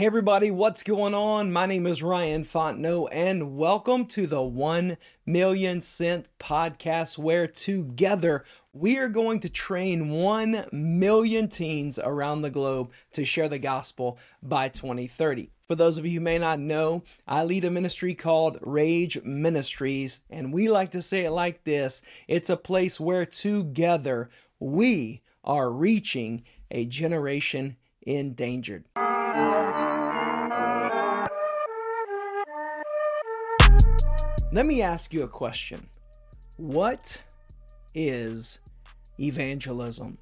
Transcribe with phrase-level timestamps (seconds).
[0.00, 1.52] Hey everybody, what's going on?
[1.52, 8.42] My name is Ryan Fontenot and welcome to the 1 Million Sent podcast where together
[8.72, 14.18] we are going to train 1 million teens around the globe to share the gospel
[14.42, 15.50] by 2030.
[15.68, 20.20] For those of you who may not know, I lead a ministry called Rage Ministries
[20.30, 22.00] and we like to say it like this.
[22.26, 28.86] It's a place where together we are reaching a generation endangered.
[34.52, 35.86] Let me ask you a question.
[36.56, 37.16] What
[37.94, 38.58] is
[39.20, 40.18] evangelism?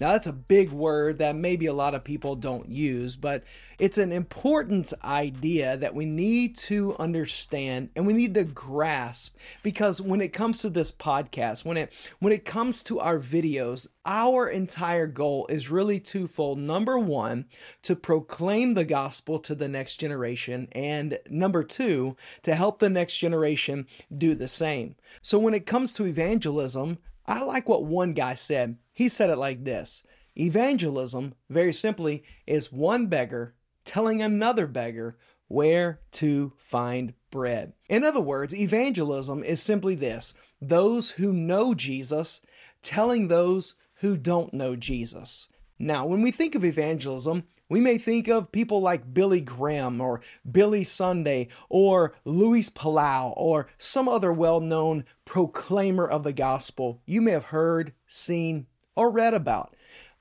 [0.00, 3.42] Now, that's a big word that maybe a lot of people don't use, but
[3.78, 10.00] it's an important idea that we need to understand and we need to grasp because
[10.00, 14.48] when it comes to this podcast, when it when it comes to our videos, our
[14.48, 16.58] entire goal is really twofold.
[16.58, 17.44] Number 1,
[17.82, 23.18] to proclaim the gospel to the next generation, and number 2, to help the next
[23.18, 23.86] generation
[24.16, 24.96] do the same.
[25.22, 26.98] So when it comes to evangelism,
[27.28, 28.78] I like what one guy said.
[28.92, 30.02] He said it like this
[30.34, 33.54] Evangelism, very simply, is one beggar
[33.84, 37.74] telling another beggar where to find bread.
[37.88, 42.40] In other words, evangelism is simply this those who know Jesus
[42.82, 45.48] telling those who don't know Jesus.
[45.78, 50.20] Now, when we think of evangelism, we may think of people like Billy Graham or
[50.50, 57.20] Billy Sunday or Luis Palau or some other well known proclaimer of the gospel you
[57.20, 59.74] may have heard, seen, or read about.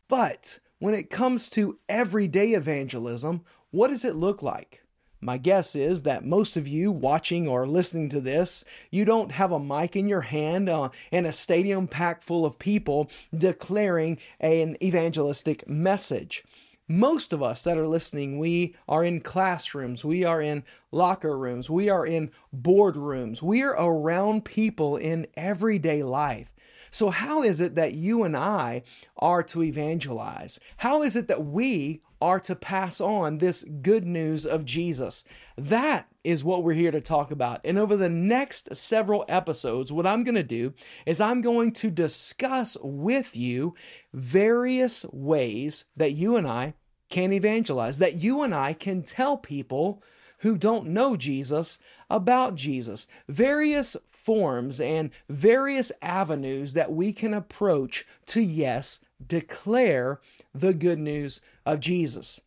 [0.08, 4.84] But when it comes to everyday evangelism, what does it look like?
[5.20, 9.52] My guess is that most of you watching or listening to this, you don't have
[9.52, 14.78] a mic in your hand uh, and a stadium packed full of people declaring an
[14.84, 16.44] evangelistic message.
[16.90, 21.70] Most of us that are listening, we are in classrooms, we are in locker rooms,
[21.70, 26.56] we are in boardrooms, we are around people in everyday life.
[26.92, 28.84] So, how is it that you and I
[29.18, 30.60] are to evangelize?
[30.78, 35.24] How is it that we are to pass on this good news of Jesus?
[35.58, 37.62] That is what we're here to talk about.
[37.64, 40.74] And over the next several episodes, what I'm going to do
[41.06, 43.76] is I'm going to discuss with you
[44.14, 46.74] various ways that you and I
[47.10, 50.04] can evangelize, that you and I can tell people
[50.40, 53.08] who don't know Jesus about Jesus.
[53.28, 60.20] Various forms and various avenues that we can approach to, yes, declare
[60.54, 62.42] the good news of Jesus.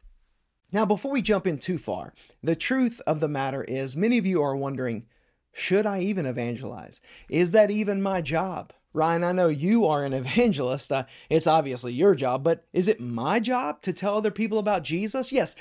[0.73, 4.27] Now, before we jump in too far, the truth of the matter is many of
[4.27, 5.07] you are wondering
[5.53, 7.01] should I even evangelize?
[7.29, 8.73] Is that even my job?
[8.93, 10.93] Ryan, I know you are an evangelist.
[10.93, 14.85] Uh, it's obviously your job, but is it my job to tell other people about
[14.85, 15.33] Jesus?
[15.33, 15.57] Yes,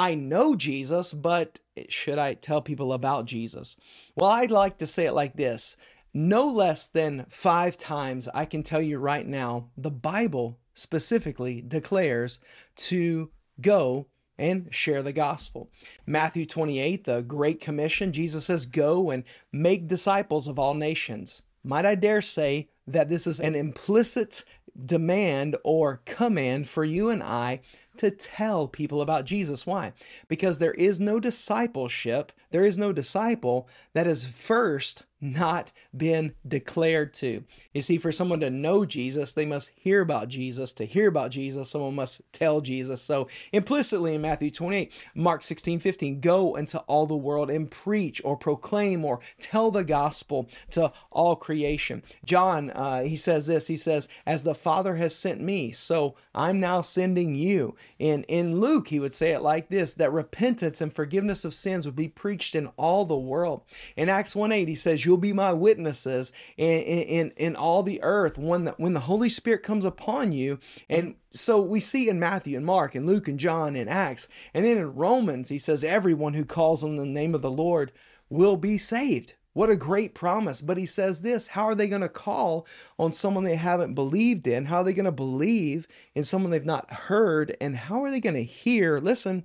[0.00, 1.58] I know Jesus, but
[1.90, 3.76] should I tell people about Jesus?
[4.16, 5.76] Well, I'd like to say it like this
[6.14, 12.40] no less than five times I can tell you right now, the Bible specifically declares
[12.76, 13.30] to
[13.60, 14.06] go
[14.38, 15.70] and share the gospel.
[16.06, 19.22] Matthew 28, the Great Commission, Jesus says, Go and
[19.52, 21.42] make disciples of all nations.
[21.62, 24.44] Might I dare say that this is an implicit
[24.84, 27.60] demand or command for you and I
[27.96, 29.66] to tell people about Jesus.
[29.66, 29.92] Why?
[30.28, 37.12] Because there is no discipleship, there is no disciple that is first not been declared
[37.14, 37.44] to.
[37.74, 40.72] You see, for someone to know Jesus, they must hear about Jesus.
[40.74, 43.02] To hear about Jesus, someone must tell Jesus.
[43.02, 48.20] So implicitly in Matthew 28, Mark 16, 15, go into all the world and preach
[48.24, 52.02] or proclaim or tell the gospel to all creation.
[52.24, 56.60] John, uh, he says this, he says, as the Father has sent me, so I'm
[56.60, 57.76] now sending you.
[57.98, 61.86] And in Luke, he would say it like this, that repentance and forgiveness of sins
[61.86, 63.62] would be preached in all the world.
[63.96, 68.00] In Acts 1, 8, he says, you'll be my witnesses in, in, in all the
[68.04, 70.60] earth when the, when the Holy Spirit comes upon you.
[70.88, 74.28] And so we see in Matthew and Mark and Luke and John and Acts.
[74.54, 77.90] And then in Romans, he says, everyone who calls on the name of the Lord
[78.28, 79.34] will be saved.
[79.52, 80.62] What a great promise.
[80.62, 84.46] But he says this how are they going to call on someone they haven't believed
[84.46, 84.66] in?
[84.66, 87.56] How are they going to believe in someone they've not heard?
[87.60, 89.44] And how are they going to hear, listen,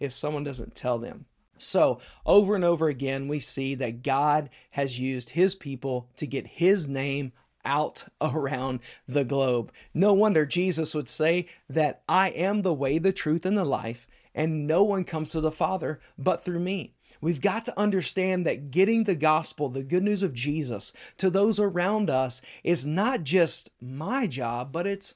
[0.00, 1.24] if someone doesn't tell them?
[1.58, 6.46] So, over and over again, we see that God has used his people to get
[6.46, 7.32] his name
[7.64, 9.72] out around the globe.
[9.94, 14.08] No wonder Jesus would say that I am the way, the truth, and the life,
[14.34, 16.94] and no one comes to the Father but through me.
[17.20, 21.58] We've got to understand that getting the gospel, the good news of Jesus, to those
[21.58, 25.14] around us is not just my job, but it's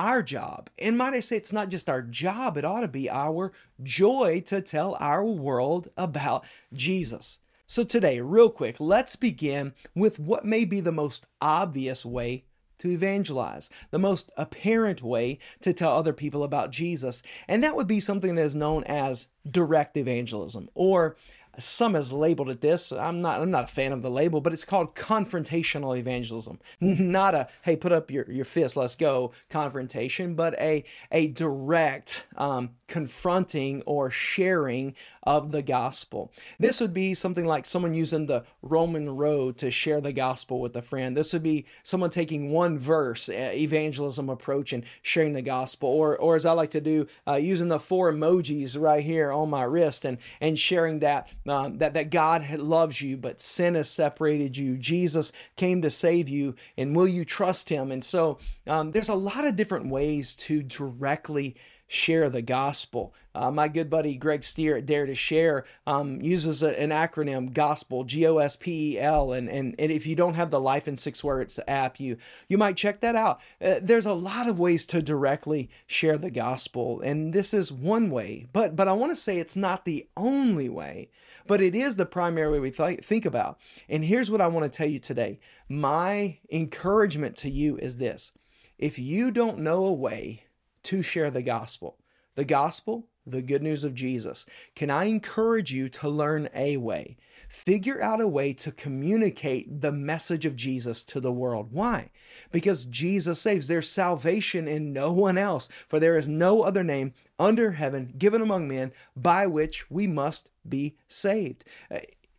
[0.00, 0.70] our job.
[0.78, 3.52] And might I say, it's not just our job, it ought to be our
[3.82, 7.38] joy to tell our world about Jesus.
[7.66, 12.44] So, today, real quick, let's begin with what may be the most obvious way
[12.78, 17.22] to evangelize, the most apparent way to tell other people about Jesus.
[17.46, 21.14] And that would be something that is known as direct evangelism or
[21.58, 22.92] some has labeled it this.
[22.92, 26.58] I'm not I'm not a fan of the label, but it's called confrontational evangelism.
[26.80, 32.26] Not a hey, put up your, your fist, let's go confrontation, but a a direct
[32.36, 36.32] um, confronting or sharing of the gospel.
[36.58, 40.74] This would be something like someone using the Roman road to share the gospel with
[40.76, 41.16] a friend.
[41.16, 46.36] This would be someone taking one verse, evangelism approach, and sharing the gospel, or or
[46.36, 50.04] as I like to do, uh, using the four emojis right here on my wrist
[50.04, 54.76] and and sharing that um, that that God loves you, but sin has separated you.
[54.76, 57.90] Jesus came to save you, and will you trust Him?
[57.92, 61.56] And so um, there's a lot of different ways to directly
[61.92, 63.12] share the gospel.
[63.34, 67.52] Uh, my good buddy Greg Stier at Dare to Share um, uses a, an acronym
[67.52, 69.32] gospel, G O S P E L.
[69.32, 72.16] And, and, and if you don't have the Life in Six Words app, you,
[72.48, 73.40] you might check that out.
[73.60, 78.08] Uh, there's a lot of ways to directly share the gospel, and this is one
[78.08, 78.46] way.
[78.52, 81.10] But, but I want to say it's not the only way,
[81.48, 83.58] but it is the primary way we th- think about.
[83.88, 88.30] And here's what I want to tell you today my encouragement to you is this
[88.78, 90.44] if you don't know a way,
[90.84, 91.98] to share the gospel.
[92.36, 94.46] The gospel, the good news of Jesus.
[94.74, 97.16] Can I encourage you to learn a way?
[97.48, 101.68] Figure out a way to communicate the message of Jesus to the world.
[101.72, 102.10] Why?
[102.52, 103.66] Because Jesus saves.
[103.66, 108.40] There's salvation in no one else, for there is no other name under heaven given
[108.40, 111.64] among men by which we must be saved.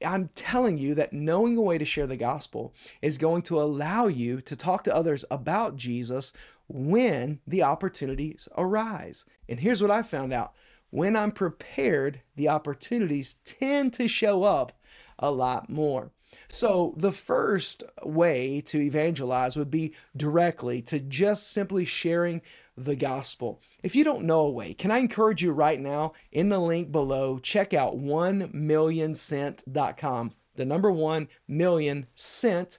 [0.06, 4.08] I'm telling you that knowing a way to share the gospel is going to allow
[4.08, 6.34] you to talk to others about Jesus
[6.68, 9.26] when the opportunities arise.
[9.50, 10.54] And here's what I found out
[10.90, 14.74] when I'm prepared, the opportunities tend to show up
[15.20, 16.12] a lot more.
[16.48, 22.42] So, the first way to evangelize would be directly to just simply sharing
[22.78, 23.62] the gospel.
[23.84, 26.92] If you don't know a way, can I encourage you right now in the link
[26.92, 30.34] below, check out 1millionsent.com.
[30.56, 32.78] The number 1 million cent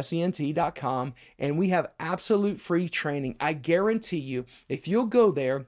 [0.00, 3.36] sent.com, and we have absolute free training.
[3.40, 5.66] I guarantee you, if you'll go there,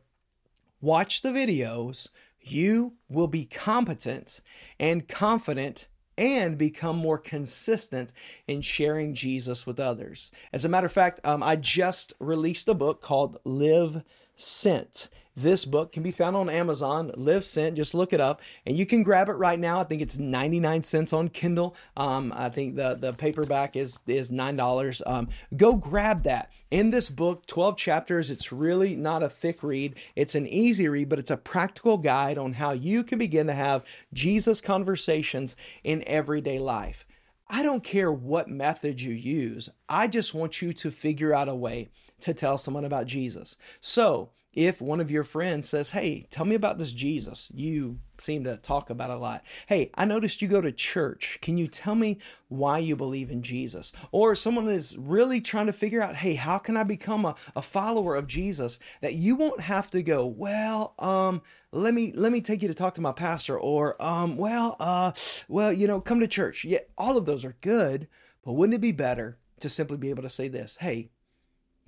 [0.81, 2.09] watch the videos,
[2.41, 4.41] you will be competent
[4.79, 8.13] and confident and become more consistent
[8.47, 10.31] in sharing Jesus with others.
[10.53, 14.03] As a matter of fact, um, I just released a book called Live
[14.43, 15.09] Sent.
[15.35, 17.75] This book can be found on Amazon, Live Sent.
[17.75, 19.81] Just look it up, and you can grab it right now.
[19.81, 21.75] I think it's 99 cents on Kindle.
[21.97, 25.01] Um, I think the, the paperback is is nine dollars.
[25.07, 26.53] Um, go grab that.
[26.71, 28.31] In this book, 12 chapters.
[28.31, 29.95] It's really not a thick read.
[30.17, 33.55] It's an easy read, but it's a practical guide on how you can begin to
[33.55, 37.07] have Jesus conversations in everyday life.
[37.49, 39.69] I don't care what method you use.
[39.93, 41.91] I just want you to figure out a way
[42.21, 43.59] to tell someone about Jesus.
[43.79, 48.45] So, if one of your friends says, Hey, tell me about this Jesus you seem
[48.45, 49.45] to talk about a lot.
[49.67, 51.39] Hey, I noticed you go to church.
[51.43, 53.93] Can you tell me why you believe in Jesus?
[54.13, 57.61] Or someone is really trying to figure out, Hey, how can I become a, a
[57.61, 58.81] follower of Jesus?
[59.03, 62.75] That you won't have to go, Well, um, let me let me take you to
[62.75, 65.11] talk to my pastor or um well uh
[65.49, 68.07] well you know come to church yeah all of those are good
[68.45, 71.11] but wouldn't it be better to simply be able to say this hey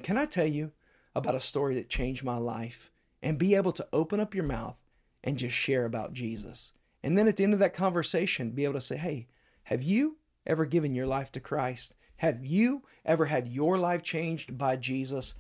[0.03, 0.73] can i tell you
[1.15, 2.91] about a story that changed my life
[3.23, 4.77] and be able to open up your mouth
[5.25, 6.73] and just share about Jesus.
[7.03, 9.27] And then at the end of that conversation, be able to say, hey,
[9.65, 11.95] have you ever given your life to Christ?
[12.19, 15.35] Have you ever had your life changed by Jesus?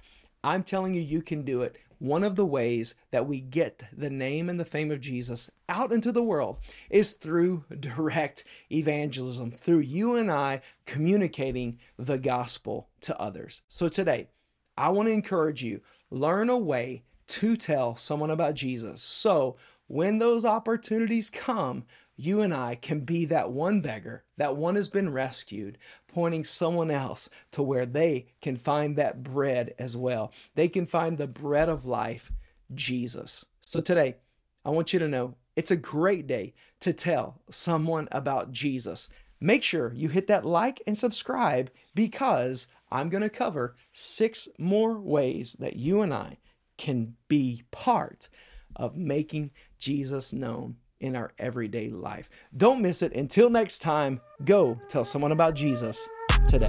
[0.44, 1.76] I'm telling you, you can do it.
[1.98, 5.90] One of the ways that we get the name and the fame of Jesus out
[5.90, 6.58] into the world
[6.90, 13.62] is through direct evangelism, through you and I communicating the gospel to others.
[13.68, 14.28] So today,
[14.76, 19.02] I want to encourage you learn a way to tell someone about Jesus.
[19.02, 21.84] So when those opportunities come,
[22.16, 25.78] you and I can be that one beggar, that one has been rescued,
[26.14, 30.32] pointing someone else to where they can find that bread as well.
[30.54, 32.30] They can find the bread of life,
[32.72, 33.44] Jesus.
[33.62, 34.16] So today,
[34.64, 39.08] I want you to know it's a great day to tell someone about Jesus.
[39.40, 45.00] Make sure you hit that like and subscribe because I'm going to cover six more
[45.00, 46.38] ways that you and I
[46.78, 48.28] can be part
[48.76, 52.30] of making Jesus known in our everyday life.
[52.56, 53.12] Don't miss it.
[53.12, 56.08] Until next time, go tell someone about Jesus
[56.48, 56.68] today.